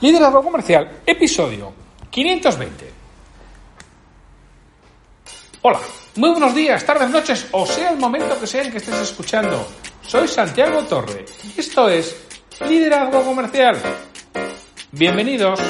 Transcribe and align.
Liderazgo 0.00 0.42
Comercial, 0.42 1.02
episodio 1.04 1.74
520. 2.08 2.90
Hola, 5.60 5.78
muy 6.16 6.30
buenos 6.30 6.54
días, 6.54 6.86
tardes, 6.86 7.10
noches, 7.10 7.46
o 7.52 7.66
sea 7.66 7.90
el 7.90 7.98
momento 7.98 8.40
que 8.40 8.46
sea 8.46 8.62
en 8.62 8.70
que 8.70 8.78
estés 8.78 8.96
escuchando. 8.96 9.62
Soy 10.00 10.26
Santiago 10.26 10.82
Torre 10.84 11.26
y 11.44 11.60
esto 11.60 11.86
es 11.90 12.16
Liderazgo 12.66 13.22
Comercial. 13.22 13.76
Bienvenidos. 14.90 15.60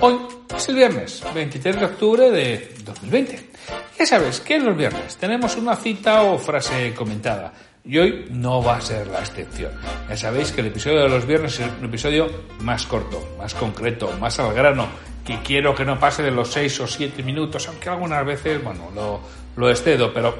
Hoy 0.00 0.18
es 0.56 0.68
el 0.68 0.74
viernes 0.74 1.22
23 1.32 1.78
de 1.78 1.84
octubre 1.84 2.30
de 2.32 2.74
2020. 2.84 3.50
Ya 3.96 4.06
sabes 4.06 4.40
que 4.40 4.58
los 4.58 4.76
viernes 4.76 5.16
tenemos 5.18 5.54
una 5.56 5.76
cita 5.76 6.22
o 6.22 6.36
frase 6.36 6.92
comentada 6.92 7.52
y 7.84 7.98
hoy 7.98 8.26
no 8.30 8.62
va 8.62 8.76
a 8.76 8.80
ser 8.80 9.08
la 9.08 9.20
excepción. 9.20 9.72
Ya 10.08 10.16
sabéis 10.16 10.52
que 10.52 10.60
el 10.60 10.68
episodio 10.68 11.00
de 11.00 11.08
los 11.08 11.26
viernes 11.26 11.58
es 11.58 11.68
un 11.78 11.84
episodio 11.84 12.28
más 12.60 12.86
corto, 12.86 13.34
más 13.38 13.54
concreto, 13.54 14.12
más 14.20 14.38
al 14.38 14.54
grano, 14.54 14.86
que 15.24 15.40
quiero 15.42 15.74
que 15.74 15.84
no 15.84 15.98
pase 15.98 16.22
de 16.22 16.30
los 16.30 16.48
6 16.52 16.80
o 16.80 16.86
7 16.86 17.22
minutos, 17.22 17.66
aunque 17.68 17.88
algunas 17.88 18.24
veces, 18.24 18.62
bueno, 18.62 18.90
lo, 18.94 19.20
lo 19.56 19.70
excedo, 19.70 20.12
pero 20.12 20.34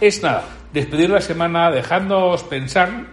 es 0.00 0.22
nada, 0.22 0.44
despedir 0.72 1.10
la 1.10 1.20
semana 1.20 1.70
dejándoos 1.70 2.42
pensar 2.44 3.06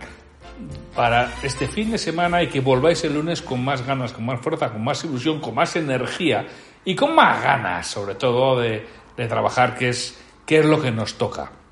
para 0.93 1.31
este 1.41 1.67
fin 1.67 1.91
de 1.91 1.97
semana 1.97 2.43
y 2.43 2.47
que 2.47 2.59
volváis 2.59 3.03
el 3.05 3.13
lunes 3.13 3.41
con 3.41 3.63
más 3.63 3.85
ganas, 3.85 4.11
con 4.11 4.25
más 4.25 4.41
fuerza, 4.41 4.71
con 4.71 4.83
más 4.83 5.03
ilusión, 5.05 5.39
con 5.39 5.55
más 5.55 5.75
energía 5.75 6.45
y 6.83 6.95
con 6.95 7.15
más 7.15 7.41
ganas, 7.41 7.87
sobre 7.87 8.15
todo, 8.15 8.59
de, 8.59 8.85
de 9.15 9.27
trabajar, 9.27 9.75
que 9.75 9.89
es, 9.89 10.19
que 10.45 10.59
es 10.59 10.65
lo 10.65 10.81
que 10.81 10.91
nos 10.91 11.17
toca 11.17 11.62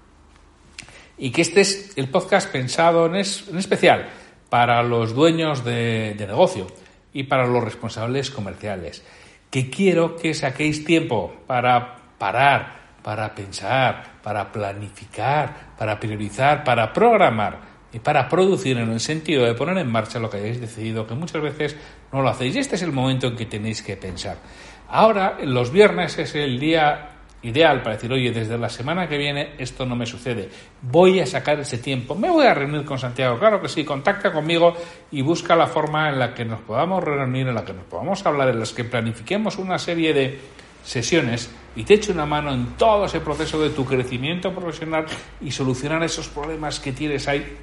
y 1.22 1.30
que 1.30 1.44
este 1.44 1.62
es 1.62 1.94
el 1.98 2.10
podcast 2.10 2.52
pensado 2.52 3.06
en, 3.06 3.14
especial 3.16 4.10
para 4.50 4.82
los 4.82 5.14
dueños 5.14 5.64
de, 5.64 6.16
negocio 6.18 6.66
y 7.14 7.24
para 7.24 7.46
los 7.46 7.64
responsables 7.64 8.32
comerciales. 8.32 9.04
Que 9.52 9.70
quiero 9.70 10.16
que 10.16 10.34
saquéis 10.34 10.84
tiempo 10.84 11.32
para 11.46 11.96
parar, 12.18 12.96
para 13.04 13.36
pensar, 13.36 14.14
para 14.24 14.52
planificar, 14.52 15.76
para 15.78 16.00
priorizar, 16.00 16.64
para 16.64 16.92
programar 16.92 17.60
y 17.94 18.00
para 18.00 18.28
producir 18.28 18.80
en 18.80 18.90
el 18.90 19.00
sentido 19.00 19.46
de 19.46 19.54
poner 19.54 19.78
en 19.78 19.92
marcha 19.92 20.18
lo 20.18 20.28
que 20.28 20.38
hayáis 20.38 20.60
decidido, 20.60 21.06
que 21.06 21.14
muchas 21.14 21.44
veces 21.44 21.76
no 22.12 22.24
lo 22.24 22.30
hacéis. 22.30 22.56
Y 22.56 22.60
este 22.60 22.78
es 22.78 22.82
el 22.82 22.94
momento 22.94 23.28
en 23.28 23.36
que 23.36 23.46
tenéis 23.46 23.84
que 23.84 23.96
pensar. 23.96 24.38
Ahora, 24.90 25.38
los 25.44 25.72
viernes 25.72 26.18
es 26.18 26.34
el 26.34 26.60
día 26.60 27.11
ideal 27.44 27.82
para 27.82 27.96
decir, 27.96 28.12
oye, 28.12 28.32
desde 28.32 28.58
la 28.58 28.70
semana 28.70 29.08
que 29.08 29.18
viene 29.18 29.56
esto 29.58 29.86
no 29.86 29.96
me 29.96 30.06
sucede, 30.06 30.50
voy 30.82 31.20
a 31.20 31.26
sacar 31.26 31.60
ese 31.60 31.80
tiempo, 31.80 32.14
me 32.16 32.30
voy 32.30 32.46
a 32.46 32.54
reunir 32.54 32.86
con 32.86 33.00
Santiago, 33.00 33.40
claro 33.40 33.62
que 33.62 33.68
sí, 33.68 33.84
contacta 33.84 34.32
conmigo 34.32 34.76
y 35.12 35.22
busca 35.22 35.56
la 35.56 35.68
forma 35.68 36.10
en 36.10 36.20
la 36.20 36.34
que 36.34 36.46
nos 36.46 36.62
podamos 36.62 37.04
reunir, 37.04 37.48
en 37.48 37.56
la 37.56 37.66
que 37.66 37.74
nos 37.74 37.86
podamos 37.86 38.24
hablar, 38.26 38.50
en 38.50 38.60
las 38.60 38.74
que 38.74 38.84
planifiquemos 38.84 39.58
una 39.58 39.80
serie 39.80 40.14
de 40.14 40.40
sesiones 40.84 41.50
y 41.76 41.84
te 41.84 41.96
eche 41.96 42.12
una 42.12 42.26
mano 42.26 42.52
en 42.52 42.78
todo 42.78 43.06
ese 43.06 43.20
proceso 43.22 43.62
de 43.62 43.70
tu 43.70 43.86
crecimiento 43.86 44.54
profesional 44.54 45.06
y 45.40 45.52
solucionar 45.52 46.04
esos 46.04 46.28
problemas 46.28 46.80
que 46.80 46.92
tienes 46.92 47.28
ahí 47.28 47.58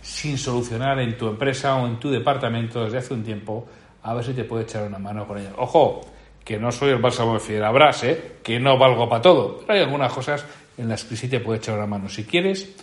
sin 0.00 0.38
solucionar 0.38 0.98
en 1.00 1.16
tu 1.16 1.28
empresa 1.28 1.74
o 1.76 1.86
en 1.86 1.98
tu 1.98 2.10
departamento 2.10 2.84
desde 2.84 2.98
hace 2.98 3.14
un 3.14 3.24
tiempo, 3.24 3.66
a 4.02 4.14
ver 4.14 4.24
si 4.24 4.32
te 4.32 4.44
puede 4.44 4.62
echar 4.62 4.86
una 4.86 4.98
mano 4.98 5.26
con 5.26 5.38
ellos. 5.38 5.52
Ojo, 5.56 6.02
que 6.48 6.58
no 6.58 6.72
soy 6.72 6.92
el 6.92 6.96
bálsamo 6.96 7.34
de 7.34 7.40
Fierabras, 7.40 8.04
¿eh? 8.04 8.36
que 8.42 8.58
no 8.58 8.78
valgo 8.78 9.06
para 9.06 9.20
todo, 9.20 9.58
pero 9.58 9.74
hay 9.74 9.84
algunas 9.84 10.10
cosas 10.10 10.46
en 10.78 10.88
las 10.88 11.04
que 11.04 11.14
sí 11.14 11.28
te 11.28 11.40
puede 11.40 11.58
echar 11.58 11.76
una 11.76 11.86
mano. 11.86 12.08
Si 12.08 12.24
quieres, 12.24 12.74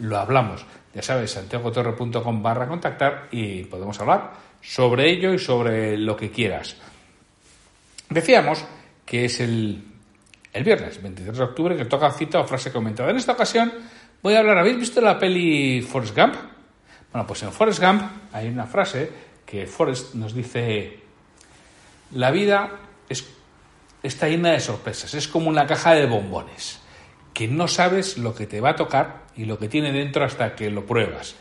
lo 0.00 0.18
hablamos. 0.18 0.66
Ya 0.92 1.00
sabes, 1.00 1.30
santiagotorre.com 1.30 2.42
barra 2.42 2.66
contactar 2.66 3.28
y 3.30 3.62
podemos 3.66 4.00
hablar 4.00 4.32
sobre 4.60 5.12
ello 5.12 5.32
y 5.32 5.38
sobre 5.38 5.96
lo 5.96 6.16
que 6.16 6.32
quieras. 6.32 6.76
Decíamos 8.10 8.64
que 9.06 9.26
es 9.26 9.38
el, 9.38 9.84
el 10.52 10.64
viernes 10.64 11.00
23 11.00 11.38
de 11.38 11.44
octubre 11.44 11.76
que 11.76 11.84
toca 11.84 12.10
cita 12.10 12.40
o 12.40 12.44
frase 12.44 12.72
comentada. 12.72 13.10
En 13.10 13.16
esta 13.16 13.34
ocasión 13.34 13.72
voy 14.24 14.34
a 14.34 14.40
hablar, 14.40 14.58
¿habéis 14.58 14.78
visto 14.78 15.00
la 15.00 15.20
peli 15.20 15.82
Forrest 15.82 16.16
Gump? 16.16 16.34
Bueno, 17.12 17.28
pues 17.28 17.44
en 17.44 17.52
Forrest 17.52 17.80
Gump 17.80 18.02
hay 18.32 18.48
una 18.48 18.66
frase 18.66 19.08
que 19.46 19.68
Forrest 19.68 20.14
nos 20.14 20.34
dice, 20.34 20.98
la 22.10 22.32
vida 22.32 22.80
es, 23.08 23.26
está 24.02 24.28
llena 24.28 24.52
de 24.52 24.60
sorpresas. 24.60 25.14
Es 25.14 25.28
como 25.28 25.48
una 25.48 25.66
caja 25.66 25.94
de 25.94 26.06
bombones, 26.06 26.80
que 27.32 27.48
no 27.48 27.68
sabes 27.68 28.18
lo 28.18 28.34
que 28.34 28.46
te 28.46 28.60
va 28.60 28.70
a 28.70 28.76
tocar 28.76 29.24
y 29.36 29.44
lo 29.44 29.58
que 29.58 29.68
tiene 29.68 29.92
dentro 29.92 30.24
hasta 30.24 30.54
que 30.54 30.70
lo 30.70 30.86
pruebas. 30.86 31.34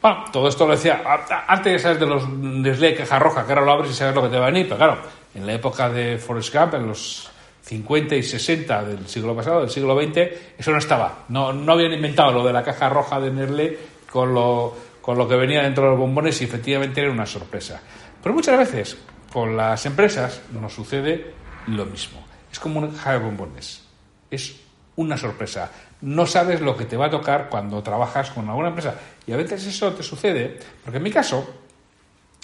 Bueno, 0.00 0.24
todo 0.32 0.48
esto 0.48 0.66
lo 0.66 0.72
decía 0.72 1.02
antes 1.46 1.82
sabes 1.82 2.00
de 2.00 2.06
los 2.06 2.26
Nestlé 2.26 2.94
caja 2.94 3.18
roja, 3.18 3.44
que 3.44 3.52
ahora 3.52 3.64
lo 3.66 3.72
abres 3.72 3.90
y 3.90 3.94
sabes 3.94 4.14
lo 4.14 4.22
que 4.22 4.30
te 4.30 4.38
va 4.38 4.46
a 4.46 4.50
venir, 4.50 4.64
pero 4.64 4.78
claro, 4.78 4.98
en 5.34 5.46
la 5.46 5.52
época 5.52 5.90
de 5.90 6.16
Forrest 6.16 6.54
Gump, 6.54 6.74
en 6.74 6.86
los 6.86 7.30
50 7.62 8.16
y 8.16 8.22
60 8.22 8.84
del 8.84 9.06
siglo 9.06 9.36
pasado, 9.36 9.60
del 9.60 9.68
siglo 9.68 10.00
XX, 10.00 10.16
eso 10.58 10.70
no 10.70 10.78
estaba. 10.78 11.24
No, 11.28 11.52
no 11.52 11.72
habían 11.72 11.92
inventado 11.92 12.32
lo 12.32 12.46
de 12.46 12.52
la 12.52 12.62
caja 12.62 12.88
roja 12.88 13.20
de 13.20 13.30
Nestlé 13.30 13.78
con 14.10 14.32
lo, 14.32 14.74
con 15.02 15.18
lo 15.18 15.28
que 15.28 15.36
venía 15.36 15.62
dentro 15.62 15.84
de 15.84 15.90
los 15.90 15.98
bombones 15.98 16.40
y 16.40 16.44
efectivamente 16.44 17.02
era 17.02 17.10
una 17.10 17.26
sorpresa. 17.26 17.82
Pero 18.22 18.34
muchas 18.34 18.58
veces 18.58 18.96
con 19.32 19.56
las 19.56 19.86
empresas 19.86 20.42
nos 20.52 20.72
sucede 20.72 21.32
lo 21.66 21.86
mismo. 21.86 22.20
Es 22.50 22.58
como 22.58 22.80
un 22.80 22.90
caja 22.90 23.12
de 23.12 23.18
bombones. 23.18 23.82
Es 24.30 24.56
una 24.96 25.16
sorpresa. 25.16 25.70
No 26.02 26.26
sabes 26.26 26.60
lo 26.60 26.76
que 26.76 26.84
te 26.84 26.96
va 26.96 27.06
a 27.06 27.10
tocar 27.10 27.48
cuando 27.48 27.82
trabajas 27.82 28.30
con 28.30 28.48
alguna 28.48 28.68
empresa. 28.68 28.94
Y 29.26 29.32
a 29.32 29.36
veces 29.36 29.66
eso 29.66 29.92
te 29.92 30.02
sucede, 30.02 30.58
porque 30.82 30.98
en 30.98 31.02
mi 31.02 31.10
caso, 31.10 31.48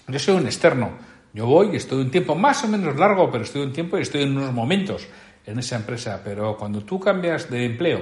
yo 0.07 0.19
soy 0.19 0.37
un 0.37 0.47
externo. 0.47 0.91
Yo 1.33 1.47
voy 1.47 1.71
y 1.73 1.77
estoy 1.77 2.01
un 2.01 2.11
tiempo 2.11 2.35
más 2.35 2.65
o 2.65 2.69
menos 2.69 2.97
largo, 2.97 3.31
pero 3.31 3.45
estoy 3.45 3.63
un 3.63 3.73
tiempo 3.73 3.99
y 3.99 4.03
estoy 4.03 4.23
en 4.23 4.37
unos 4.37 4.53
momentos 4.53 5.07
en 5.45 5.59
esa 5.59 5.77
empresa. 5.77 6.21
Pero 6.25 6.57
cuando 6.57 6.83
tú 6.83 7.01
cambias 7.01 7.51
de 7.51 7.65
empleo, 7.67 8.01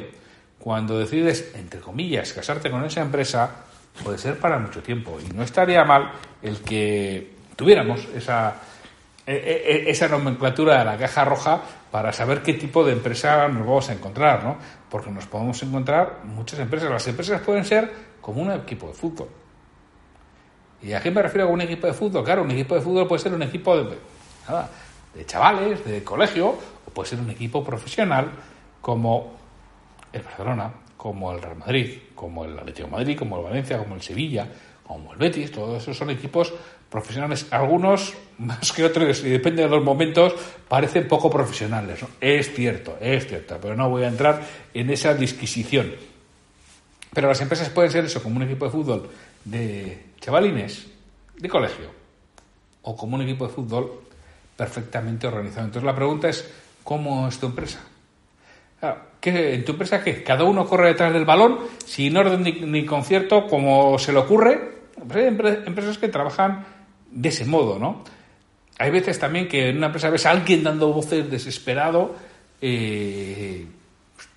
cuando 0.58 0.98
decides, 0.98 1.52
entre 1.54 1.80
comillas, 1.80 2.32
casarte 2.32 2.70
con 2.70 2.84
esa 2.84 3.00
empresa, 3.00 3.50
puede 4.02 4.18
ser 4.18 4.38
para 4.38 4.58
mucho 4.58 4.82
tiempo. 4.82 5.18
Y 5.20 5.32
no 5.32 5.42
estaría 5.42 5.84
mal 5.84 6.12
el 6.42 6.58
que 6.60 7.32
tuviéramos 7.56 8.06
esa 8.14 8.54
esa 9.26 10.08
nomenclatura 10.08 10.78
de 10.78 10.84
la 10.84 10.98
caja 10.98 11.24
roja 11.24 11.62
para 11.90 12.12
saber 12.12 12.42
qué 12.42 12.54
tipo 12.54 12.84
de 12.84 12.92
empresa 12.92 13.48
nos 13.48 13.66
vamos 13.66 13.88
a 13.88 13.94
encontrar, 13.94 14.44
¿no? 14.44 14.56
Porque 14.90 15.10
nos 15.10 15.26
podemos 15.26 15.62
encontrar 15.62 16.20
muchas 16.24 16.58
empresas. 16.60 16.90
Las 16.90 17.06
empresas 17.08 17.40
pueden 17.40 17.64
ser 17.64 17.90
como 18.20 18.42
un 18.42 18.52
equipo 18.52 18.88
de 18.88 18.94
fútbol. 18.94 19.28
¿Y 20.82 20.92
a 20.92 21.00
qué 21.00 21.10
me 21.10 21.22
refiero 21.22 21.46
con 21.46 21.54
un 21.54 21.60
equipo 21.62 21.86
de 21.86 21.94
fútbol? 21.94 22.24
Claro, 22.24 22.42
un 22.42 22.50
equipo 22.50 22.74
de 22.74 22.82
fútbol 22.82 23.08
puede 23.08 23.22
ser 23.22 23.32
un 23.32 23.42
equipo 23.42 23.76
de, 23.76 23.96
nada, 24.46 24.68
de 25.14 25.24
chavales, 25.24 25.84
de 25.84 26.04
colegio, 26.04 26.48
o 26.86 26.90
puede 26.92 27.08
ser 27.08 27.20
un 27.20 27.30
equipo 27.30 27.64
profesional 27.64 28.30
como 28.82 29.32
el 30.12 30.22
Barcelona, 30.22 30.70
como 30.96 31.32
el 31.32 31.40
Real 31.40 31.56
Madrid, 31.56 31.98
como 32.14 32.44
el 32.44 32.58
Atlético 32.58 32.88
Madrid, 32.88 33.18
como 33.18 33.38
el 33.38 33.44
Valencia, 33.44 33.78
como 33.78 33.94
el 33.94 34.02
Sevilla, 34.02 34.46
como 34.86 35.12
el 35.12 35.18
Betis. 35.18 35.50
Todos 35.50 35.82
esos 35.82 35.96
son 35.96 36.10
equipos 36.10 36.52
profesionales, 36.88 37.46
algunos 37.50 38.14
más 38.38 38.72
que 38.72 38.84
otros, 38.84 39.24
y 39.24 39.30
depende 39.30 39.62
de 39.62 39.68
los 39.68 39.82
momentos, 39.82 40.34
parecen 40.68 41.08
poco 41.08 41.30
profesionales. 41.30 42.00
Es 42.20 42.54
cierto, 42.54 42.96
es 43.00 43.26
cierto, 43.26 43.58
pero 43.60 43.74
no 43.74 43.90
voy 43.90 44.04
a 44.04 44.08
entrar 44.08 44.42
en 44.72 44.90
esa 44.90 45.14
disquisición. 45.14 45.92
Pero 47.12 47.28
las 47.28 47.40
empresas 47.40 47.68
pueden 47.70 47.90
ser 47.90 48.04
eso, 48.04 48.22
como 48.22 48.36
un 48.36 48.42
equipo 48.42 48.64
de 48.64 48.70
fútbol 48.70 49.10
de 49.44 50.06
chavalines 50.20 50.86
de 51.36 51.48
colegio, 51.48 51.90
o 52.82 52.96
como 52.96 53.16
un 53.16 53.22
equipo 53.22 53.46
de 53.46 53.52
fútbol 53.52 54.00
perfectamente 54.56 55.26
organizado. 55.26 55.66
Entonces 55.66 55.86
la 55.86 55.94
pregunta 55.94 56.28
es, 56.28 56.48
¿cómo 56.82 57.28
es 57.28 57.38
tu 57.38 57.46
empresa? 57.46 57.80
¿qué, 59.20 59.54
¿En 59.54 59.64
tu 59.64 59.72
empresa 59.72 60.02
qué? 60.02 60.22
¿Cada 60.22 60.44
uno 60.44 60.66
corre 60.66 60.88
detrás 60.88 61.12
del 61.12 61.24
balón 61.24 61.58
sin 61.86 62.16
orden 62.16 62.42
ni, 62.42 62.52
ni 62.52 62.84
concierto 62.84 63.46
como 63.46 63.98
se 63.98 64.12
le 64.12 64.18
ocurre? 64.18 64.73
Hay 65.14 65.24
empresas 65.24 65.98
que 65.98 66.08
trabajan 66.08 66.64
de 67.10 67.28
ese 67.28 67.44
modo, 67.44 67.78
¿no? 67.78 68.04
Hay 68.78 68.90
veces 68.90 69.18
también 69.18 69.48
que 69.48 69.68
en 69.68 69.76
una 69.76 69.86
empresa 69.86 70.10
ves 70.10 70.26
a 70.26 70.30
alguien 70.30 70.62
dando 70.64 70.92
voces 70.92 71.30
desesperado, 71.30 72.14
eh, 72.60 73.66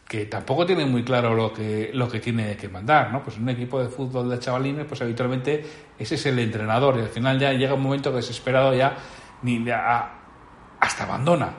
que 0.08 0.26
tampoco 0.26 0.66
tiene 0.66 0.86
muy 0.86 1.04
claro 1.04 1.34
lo 1.34 1.52
que, 1.52 1.92
lo 1.94 2.08
que 2.08 2.20
tiene 2.20 2.56
que 2.56 2.70
mandar, 2.70 3.12
¿no? 3.12 3.24
Pues 3.24 3.38
en 3.38 3.44
un 3.44 3.50
equipo 3.50 3.82
de 3.82 3.90
fútbol 3.90 4.30
de 4.30 4.40
chavalines, 4.40 4.86
pues 4.86 5.02
habitualmente 5.02 5.66
ese 5.98 6.16
es 6.16 6.26
el 6.28 6.40
entrenador 6.40 6.98
y 6.98 7.02
al 7.02 7.10
final 7.10 7.40
ya 7.40 7.52
llega 7.52 7.74
un 7.74 7.82
momento 7.82 8.12
desesperado 8.12 8.74
ya 8.74 8.96
ni 9.42 9.66
hasta 9.70 11.04
abandona. 11.04 11.52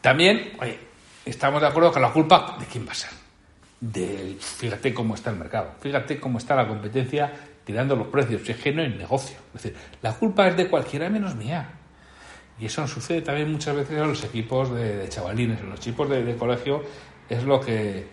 También, 0.00 0.52
oye, 0.60 0.78
estamos 1.24 1.60
de 1.60 1.66
acuerdo 1.66 1.92
que 1.92 2.00
la 2.00 2.12
culpa 2.12 2.56
de 2.58 2.66
quién 2.66 2.86
va 2.86 2.92
a 2.92 2.94
ser. 2.94 3.25
Del, 3.92 4.36
fíjate 4.40 4.92
cómo 4.92 5.14
está 5.14 5.30
el 5.30 5.36
mercado, 5.36 5.72
fíjate 5.80 6.18
cómo 6.18 6.38
está 6.38 6.56
la 6.56 6.66
competencia 6.66 7.32
tirando 7.64 7.94
los 7.96 8.06
precios, 8.08 8.48
es 8.48 8.56
que 8.56 8.72
no 8.72 8.82
hay 8.82 8.88
negocio. 8.88 9.36
Es 9.54 9.62
decir, 9.62 9.76
la 10.00 10.12
culpa 10.14 10.48
es 10.48 10.56
de 10.56 10.68
cualquiera 10.68 11.10
menos 11.10 11.34
mía. 11.34 11.68
Y 12.58 12.66
eso 12.66 12.86
sucede 12.86 13.22
también 13.22 13.50
muchas 13.52 13.76
veces 13.76 13.98
en 13.98 14.08
los 14.08 14.24
equipos 14.24 14.72
de, 14.72 15.08
chavalines, 15.08 15.60
en 15.60 15.70
los 15.70 15.80
equipos 15.80 16.08
de, 16.08 16.36
colegio 16.36 16.82
es 17.28 17.42
lo 17.42 17.60
que, 17.60 18.06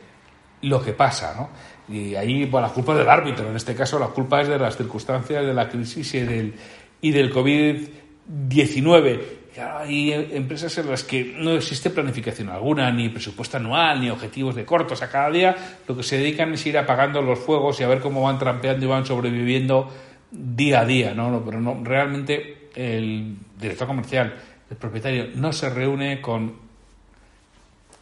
lo 0.64 0.84
que 0.84 0.94
pasa, 0.94 1.36
¿no? 1.36 1.50
Y 1.94 2.16
ahí, 2.16 2.46
bueno, 2.46 2.68
la 2.68 2.74
culpa 2.74 2.94
es 2.94 3.00
del 3.00 3.10
árbitro, 3.10 3.50
en 3.50 3.56
este 3.56 3.76
caso 3.76 4.00
la 4.00 4.08
culpa 4.08 4.42
es 4.42 4.48
de 4.48 4.58
las 4.58 4.76
circunstancias 4.76 5.46
de 5.46 5.54
la 5.54 5.70
crisis 5.70 6.14
y 6.16 6.20
del, 6.22 6.56
y 7.02 7.12
del 7.12 7.32
COVID-19. 7.32 9.22
Hay 9.58 10.12
empresas 10.12 10.78
en 10.78 10.90
las 10.90 11.04
que 11.04 11.36
no 11.38 11.52
existe 11.52 11.90
planificación 11.90 12.50
alguna, 12.50 12.92
ni 12.92 13.10
presupuesto 13.10 13.58
anual, 13.58 14.02
ni 14.02 14.10
objetivos 14.10 14.56
de 14.56 14.66
cortos. 14.66 15.02
A 15.02 15.10
cada 15.10 15.30
día 15.30 15.56
lo 15.88 15.96
que 15.96 16.04
se 16.04 16.18
dedican 16.18 16.54
es 16.54 16.66
ir 16.66 16.78
apagando 16.78 17.22
los 17.22 17.40
fuegos 17.40 17.80
y 17.80 17.84
a 17.84 17.88
ver 17.88 18.00
cómo 18.00 18.22
van 18.24 18.40
trampeando 18.40 18.86
y 18.86 18.90
van 18.90 19.06
sobreviviendo 19.06 19.92
día 20.32 20.82
a 20.82 20.86
día, 20.86 21.14
¿no? 21.14 21.44
Pero 21.46 21.62
no, 21.62 21.80
realmente 21.84 22.70
el 22.76 23.36
director 23.60 23.88
comercial, 23.88 24.34
el 24.70 24.78
propietario, 24.78 25.28
no 25.36 25.54
se 25.54 25.70
reúne 25.70 26.22
con 26.22 26.56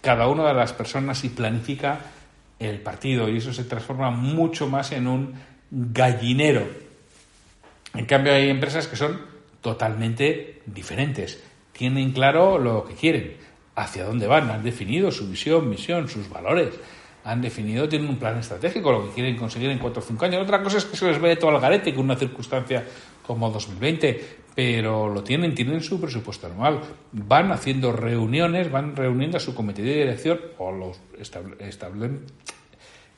cada 0.01 0.27
una 0.27 0.47
de 0.47 0.53
las 0.53 0.73
personas 0.73 1.23
y 1.23 1.29
planifica 1.29 1.99
el 2.59 2.79
partido 2.79 3.29
y 3.29 3.37
eso 3.37 3.53
se 3.53 3.63
transforma 3.63 4.11
mucho 4.11 4.67
más 4.67 4.91
en 4.91 5.07
un 5.07 5.33
gallinero. 5.69 6.67
En 7.93 8.05
cambio 8.05 8.33
hay 8.33 8.49
empresas 8.49 8.87
que 8.87 8.95
son 8.95 9.30
totalmente 9.61 10.61
diferentes, 10.65 11.41
tienen 11.71 12.11
claro 12.11 12.57
lo 12.57 12.85
que 12.85 12.95
quieren, 12.95 13.37
hacia 13.75 14.05
dónde 14.05 14.27
van, 14.27 14.49
han 14.49 14.63
definido 14.63 15.11
su 15.11 15.29
visión, 15.29 15.69
misión, 15.69 16.09
sus 16.09 16.29
valores, 16.29 16.73
han 17.23 17.41
definido, 17.41 17.87
tienen 17.87 18.09
un 18.09 18.17
plan 18.17 18.37
estratégico, 18.37 18.91
lo 18.91 19.05
que 19.05 19.13
quieren 19.13 19.37
conseguir 19.37 19.69
en 19.69 19.77
cuatro 19.77 20.01
o 20.01 20.05
cinco 20.05 20.25
años. 20.25 20.41
Otra 20.41 20.63
cosa 20.63 20.77
es 20.77 20.85
que 20.85 20.97
se 20.97 21.05
les 21.05 21.21
ve 21.21 21.35
todo 21.35 21.51
al 21.51 21.61
garete 21.61 21.93
con 21.93 22.05
una 22.05 22.15
circunstancia 22.15 22.83
como 23.25 23.49
2020, 23.51 24.41
pero 24.55 25.07
lo 25.07 25.23
tienen, 25.23 25.53
tienen 25.53 25.81
su 25.81 26.01
presupuesto 26.01 26.47
anual, 26.47 26.81
van 27.11 27.51
haciendo 27.51 27.91
reuniones, 27.91 28.71
van 28.71 28.95
reuniendo 28.95 29.37
a 29.37 29.39
su 29.39 29.53
comité 29.53 29.83
de 29.83 29.93
dirección 29.93 30.41
o 30.57 30.71
los 30.71 30.99
establecen 31.19 32.25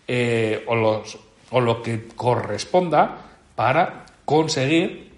eh, 0.07 0.63
o, 0.67 0.75
los, 0.75 1.17
o 1.51 1.61
lo 1.61 1.81
que 1.81 2.07
corresponda 2.15 3.17
para 3.55 4.05
conseguir 4.25 5.12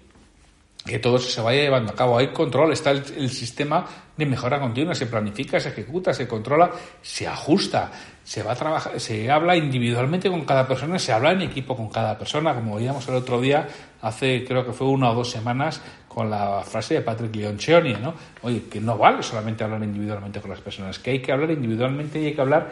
que 0.86 0.98
todo 1.00 1.16
eso 1.16 1.28
se 1.28 1.40
vaya 1.40 1.62
llevando 1.62 1.92
a 1.92 1.94
cabo. 1.94 2.16
Hay 2.16 2.28
control, 2.28 2.72
está 2.72 2.92
el, 2.92 3.28
sistema 3.28 3.84
de 4.16 4.24
mejora 4.24 4.60
continua, 4.60 4.94
se 4.94 5.06
planifica, 5.06 5.58
se 5.60 5.70
ejecuta, 5.70 6.14
se 6.14 6.26
controla, 6.28 6.70
se 7.02 7.26
ajusta, 7.26 7.90
se 8.22 8.42
va 8.42 8.52
a 8.52 8.54
trabajar, 8.54 8.98
se 9.00 9.30
habla 9.30 9.56
individualmente 9.56 10.30
con 10.30 10.44
cada 10.44 10.66
persona, 10.66 10.98
se 10.98 11.12
habla 11.12 11.32
en 11.32 11.42
equipo 11.42 11.76
con 11.76 11.90
cada 11.90 12.16
persona, 12.16 12.54
como 12.54 12.76
veíamos 12.76 13.06
el 13.08 13.16
otro 13.16 13.40
día, 13.40 13.66
hace 14.00 14.44
creo 14.46 14.64
que 14.64 14.72
fue 14.72 14.86
una 14.86 15.10
o 15.10 15.14
dos 15.14 15.30
semanas, 15.30 15.82
con 16.08 16.30
la 16.30 16.62
frase 16.62 16.94
de 16.94 17.00
Patrick 17.02 17.34
Leoncioni, 17.36 17.92
¿no? 17.92 18.14
Oye, 18.40 18.62
que 18.70 18.80
no 18.80 18.96
vale 18.96 19.22
solamente 19.22 19.64
hablar 19.64 19.82
individualmente 19.82 20.40
con 20.40 20.50
las 20.50 20.60
personas, 20.60 20.98
que 20.98 21.10
hay 21.10 21.20
que 21.20 21.30
hablar 21.30 21.50
individualmente 21.50 22.22
y 22.22 22.26
hay 22.26 22.34
que 22.34 22.40
hablar 22.40 22.70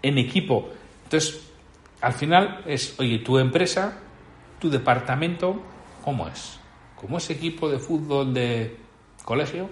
en 0.00 0.16
equipo. 0.16 0.70
Entonces, 1.04 1.46
al 2.00 2.14
final 2.14 2.62
es, 2.64 2.98
oye, 2.98 3.18
tu 3.18 3.38
empresa, 3.38 3.98
tu 4.58 4.70
departamento, 4.70 5.60
¿cómo 6.02 6.26
es? 6.28 6.58
¿Como 6.96 7.18
ese 7.18 7.34
equipo 7.34 7.68
de 7.68 7.78
fútbol 7.78 8.32
de 8.32 8.76
colegio? 9.24 9.68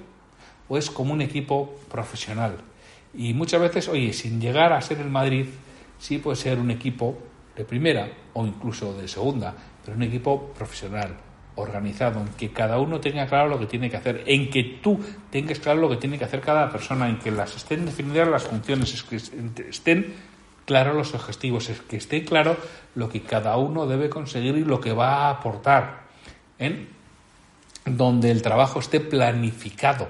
¿O 0.68 0.78
es 0.78 0.90
como 0.90 1.12
un 1.12 1.22
equipo 1.22 1.74
profesional? 1.90 2.56
Y 3.14 3.34
muchas 3.34 3.60
veces, 3.60 3.88
oye, 3.88 4.12
sin 4.12 4.40
llegar 4.40 4.72
a 4.72 4.80
ser 4.80 5.00
el 5.00 5.10
Madrid, 5.10 5.46
sí 5.98 6.18
puede 6.18 6.36
ser 6.36 6.58
un 6.58 6.70
equipo 6.70 7.18
de 7.56 7.64
primera 7.64 8.10
o 8.32 8.46
incluso 8.46 8.92
de 8.94 9.08
segunda, 9.08 9.54
pero 9.84 9.96
un 9.96 10.02
equipo 10.02 10.52
profesional, 10.56 11.16
organizado, 11.56 12.20
en 12.20 12.28
que 12.28 12.50
cada 12.50 12.80
uno 12.80 13.00
tenga 13.00 13.26
claro 13.26 13.48
lo 13.48 13.58
que 13.58 13.66
tiene 13.66 13.88
que 13.88 13.96
hacer, 13.96 14.24
en 14.26 14.50
que 14.50 14.80
tú 14.82 14.98
tengas 15.30 15.60
claro 15.60 15.80
lo 15.80 15.88
que 15.88 15.96
tiene 15.96 16.18
que 16.18 16.24
hacer 16.24 16.40
cada 16.40 16.70
persona, 16.70 17.08
en 17.08 17.18
que 17.18 17.30
las 17.30 17.54
estén 17.56 17.86
definidas 17.86 18.28
las 18.28 18.42
funciones, 18.42 19.02
que 19.04 19.16
estén 19.16 20.14
claros 20.64 20.96
los 20.96 21.14
objetivos, 21.14 21.68
es 21.68 21.80
que 21.82 21.96
esté 21.96 22.24
claro 22.24 22.56
lo 22.94 23.08
que 23.08 23.22
cada 23.22 23.56
uno 23.56 23.86
debe 23.86 24.08
conseguir 24.08 24.56
y 24.56 24.64
lo 24.64 24.80
que 24.80 24.92
va 24.92 25.26
a 25.26 25.30
aportar, 25.30 26.04
en 26.58 26.88
donde 27.84 28.31
el 28.31 28.42
trabajo 28.42 28.78
esté 28.78 29.00
planificado 29.00 30.08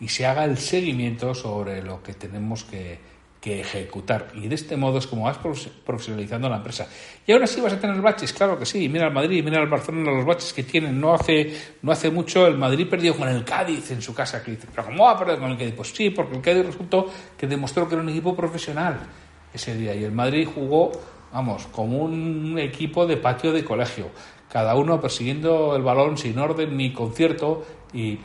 y 0.00 0.08
se 0.08 0.26
haga 0.26 0.44
el 0.44 0.56
seguimiento 0.56 1.34
sobre 1.34 1.82
lo 1.82 2.02
que 2.02 2.14
tenemos 2.14 2.64
que, 2.64 3.10
ejecutar. 3.42 4.28
Y 4.34 4.48
de 4.48 4.54
este 4.54 4.76
modo 4.76 4.98
es 4.98 5.06
como 5.06 5.24
vas 5.24 5.38
profesionalizando 5.38 6.46
la 6.50 6.56
empresa. 6.56 6.86
Y 7.26 7.32
ahora 7.32 7.46
sí 7.46 7.62
vas 7.62 7.72
a 7.72 7.80
tener 7.80 7.98
baches, 8.02 8.34
claro 8.34 8.58
que 8.58 8.66
sí. 8.66 8.86
Mira 8.86 9.06
al 9.06 9.14
Madrid, 9.14 9.42
mira 9.42 9.60
al 9.60 9.66
Barcelona, 9.66 10.12
los 10.12 10.26
baches 10.26 10.52
que 10.52 10.62
tienen. 10.62 11.00
No 11.00 11.14
hace, 11.14 11.50
no 11.80 11.90
hace 11.90 12.10
mucho 12.10 12.46
el 12.46 12.58
Madrid 12.58 12.86
perdió 12.86 13.16
con 13.16 13.28
el 13.28 13.42
Cádiz 13.42 13.92
en 13.92 14.02
su 14.02 14.12
casa. 14.12 14.42
Que 14.42 14.50
dice, 14.50 14.66
¿pero 14.70 14.84
cómo 14.84 15.04
va 15.04 15.12
a 15.12 15.18
perder 15.18 15.38
con 15.38 15.50
el 15.50 15.56
Cádiz? 15.56 15.72
Pues 15.74 15.88
sí, 15.88 16.10
porque 16.10 16.36
el 16.36 16.42
Cádiz 16.42 16.66
resultó 16.66 17.10
que 17.38 17.46
demostró 17.46 17.88
que 17.88 17.94
era 17.94 18.02
un 18.02 18.10
equipo 18.10 18.36
profesional 18.36 18.98
ese 19.54 19.74
día. 19.74 19.94
Y 19.94 20.04
el 20.04 20.12
Madrid 20.12 20.46
jugó, 20.54 20.92
vamos, 21.32 21.66
como 21.66 21.98
un 21.98 22.58
equipo 22.58 23.06
de 23.06 23.16
patio 23.16 23.52
de 23.52 23.64
colegio. 23.64 24.10
Cada 24.50 24.74
uno 24.74 25.00
persiguiendo 25.00 25.76
el 25.76 25.82
balón 25.82 26.18
sin 26.18 26.38
orden 26.38 26.76
ni 26.76 26.92
concierto 26.92 27.64
y 27.92 28.18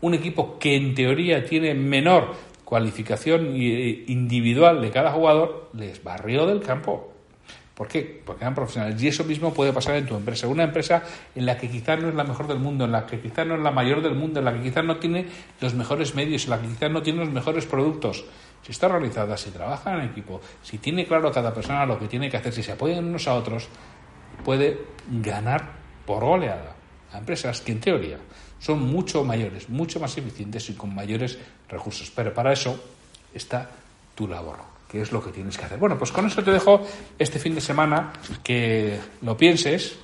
un 0.00 0.14
equipo 0.14 0.58
que 0.58 0.76
en 0.76 0.94
teoría 0.94 1.44
tiene 1.44 1.74
menor 1.74 2.34
cualificación 2.64 3.54
eh, 3.54 4.04
individual 4.08 4.82
de 4.82 4.90
cada 4.90 5.10
jugador, 5.12 5.70
les 5.72 6.04
barrió 6.04 6.46
del 6.46 6.60
campo. 6.60 7.14
¿Por 7.74 7.88
qué? 7.88 8.20
Porque 8.26 8.42
eran 8.42 8.54
profesionales. 8.54 9.00
Y 9.00 9.08
eso 9.08 9.24
mismo 9.24 9.54
puede 9.54 9.72
pasar 9.72 9.94
en 9.94 10.04
tu 10.04 10.16
empresa. 10.16 10.48
Una 10.48 10.64
empresa 10.64 11.04
en 11.34 11.46
la 11.46 11.56
que 11.56 11.70
quizás 11.70 12.02
no 12.02 12.08
es 12.08 12.14
la 12.14 12.24
mejor 12.24 12.48
del 12.48 12.58
mundo, 12.58 12.84
en 12.84 12.92
la 12.92 13.06
que 13.06 13.20
quizás 13.20 13.46
no 13.46 13.54
es 13.54 13.60
la 13.60 13.70
mayor 13.70 14.02
del 14.02 14.16
mundo, 14.16 14.40
en 14.40 14.44
la 14.44 14.52
que 14.52 14.62
quizás 14.62 14.84
no 14.84 14.96
tiene 14.96 15.26
los 15.60 15.74
mejores 15.74 16.14
medios, 16.16 16.44
en 16.44 16.50
la 16.50 16.60
que 16.60 16.66
quizás 16.66 16.90
no 16.90 17.02
tiene 17.02 17.20
los 17.20 17.30
mejores 17.30 17.66
productos. 17.66 18.24
Si 18.62 18.72
está 18.72 18.86
organizada, 18.86 19.36
si 19.36 19.50
trabaja 19.50 19.94
en 19.94 20.10
equipo, 20.10 20.40
si 20.62 20.78
tiene 20.78 21.06
claro 21.06 21.32
cada 21.32 21.54
persona 21.54 21.86
lo 21.86 21.98
que 21.98 22.08
tiene 22.08 22.28
que 22.30 22.36
hacer, 22.36 22.52
si 22.52 22.62
se 22.62 22.72
apoyan 22.72 23.04
unos 23.04 23.26
a 23.28 23.34
otros, 23.34 23.68
puede 24.44 24.78
ganar 25.08 25.72
por 26.04 26.24
goleada 26.24 26.74
a 27.12 27.18
empresas 27.18 27.60
que 27.60 27.72
en 27.72 27.80
teoría 27.80 28.18
son 28.58 28.82
mucho 28.82 29.24
mayores, 29.24 29.68
mucho 29.68 30.00
más 30.00 30.16
eficientes 30.18 30.68
y 30.70 30.74
con 30.74 30.94
mayores 30.94 31.38
recursos. 31.68 32.10
Pero 32.14 32.34
para 32.34 32.52
eso 32.52 32.82
está 33.32 33.70
tu 34.14 34.26
labor, 34.26 34.58
que 34.90 35.00
es 35.00 35.12
lo 35.12 35.22
que 35.22 35.30
tienes 35.30 35.56
que 35.56 35.64
hacer. 35.64 35.78
Bueno, 35.78 35.96
pues 35.96 36.12
con 36.12 36.26
eso 36.26 36.42
te 36.42 36.50
dejo 36.50 36.86
este 37.18 37.38
fin 37.38 37.54
de 37.54 37.60
semana 37.60 38.12
que 38.42 38.98
lo 39.22 39.36
pienses, 39.36 39.96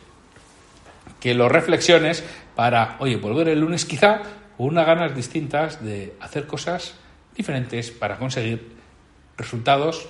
que 1.21 1.35
lo 1.35 1.49
reflexiones 1.49 2.25
para, 2.55 2.97
oye, 3.01 3.17
volver 3.17 3.49
el 3.49 3.61
lunes 3.61 3.85
quizá 3.85 4.23
con 4.57 4.69
unas 4.69 4.87
ganas 4.87 5.15
distintas 5.15 5.83
de 5.85 6.15
hacer 6.21 6.47
cosas 6.47 6.95
diferentes 7.37 7.91
para 7.91 8.19
conseguir 8.19 8.75
resultados 9.37 10.09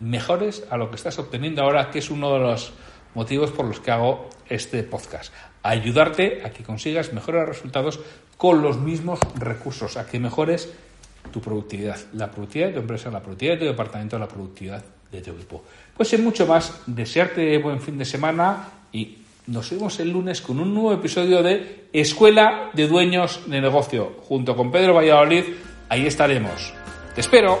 mejores 0.00 0.64
a 0.70 0.76
lo 0.76 0.90
que 0.90 0.96
estás 0.96 1.18
obteniendo 1.18 1.62
ahora, 1.62 1.90
que 1.90 2.00
es 2.00 2.10
uno 2.10 2.32
de 2.34 2.40
los 2.40 2.72
motivos 3.14 3.50
por 3.50 3.66
los 3.66 3.80
que 3.80 3.90
hago 3.90 4.28
este 4.48 4.82
podcast. 4.82 5.32
Ayudarte 5.62 6.42
a 6.44 6.50
que 6.50 6.62
consigas 6.62 7.12
mejores 7.12 7.48
resultados 7.48 8.00
con 8.36 8.62
los 8.62 8.78
mismos 8.78 9.20
recursos, 9.38 9.96
a 9.96 10.06
que 10.06 10.18
mejores 10.18 10.72
tu 11.32 11.40
productividad, 11.40 11.98
la 12.12 12.30
productividad 12.30 12.68
de 12.68 12.74
tu 12.74 12.80
empresa, 12.80 13.10
la 13.10 13.20
productividad 13.20 13.54
de 13.54 13.60
tu 13.60 13.66
departamento, 13.66 14.18
la 14.18 14.28
productividad 14.28 14.84
de 15.10 15.20
tu 15.22 15.30
equipo. 15.30 15.62
Pues 15.96 16.08
sin 16.08 16.22
mucho 16.22 16.46
más, 16.46 16.82
desearte 16.86 17.56
buen 17.58 17.80
fin 17.80 17.96
de 17.96 18.04
semana 18.04 18.68
y 18.92 19.18
nos 19.46 19.70
vemos 19.70 19.98
el 20.00 20.10
lunes 20.10 20.40
con 20.40 20.58
un 20.58 20.74
nuevo 20.74 20.92
episodio 20.92 21.42
de 21.42 21.88
Escuela 21.92 22.70
de 22.72 22.88
Dueños 22.88 23.42
de 23.46 23.60
Negocio. 23.60 24.16
Junto 24.22 24.56
con 24.56 24.72
Pedro 24.72 24.94
Valladolid, 24.94 25.44
ahí 25.88 26.06
estaremos. 26.06 26.72
Te 27.14 27.20
espero. 27.20 27.60